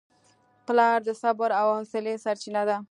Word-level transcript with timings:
پلار 0.65 0.99
د 1.07 1.09
صبر 1.21 1.49
او 1.59 1.67
حوصلې 1.77 2.13
سرچینه 2.25 2.61
ده. 2.69 2.77